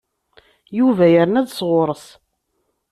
Yuba 0.77 1.05
yerna-d 1.13 1.49
sɣur-s. 1.51 2.05